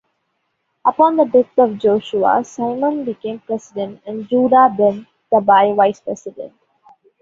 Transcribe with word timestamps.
Upon 0.83 1.15
the 1.15 1.25
death 1.25 1.55
of 1.59 1.77
Joshua, 1.77 2.43
Simeon 2.43 3.05
became 3.05 3.37
president 3.37 4.01
and 4.07 4.27
Judah 4.27 4.73
ben 4.75 5.05
Tabbai 5.31 5.75
vice-president. 5.75 6.53